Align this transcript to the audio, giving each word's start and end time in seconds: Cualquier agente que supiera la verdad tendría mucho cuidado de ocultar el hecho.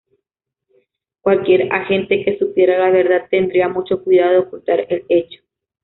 Cualquier 1.21 1.71
agente 1.71 2.25
que 2.25 2.39
supiera 2.39 2.79
la 2.79 2.89
verdad 2.89 3.27
tendría 3.29 3.67
mucho 3.69 4.03
cuidado 4.03 4.31
de 4.31 4.37
ocultar 4.39 4.87
el 4.89 5.05
hecho. 5.09 5.41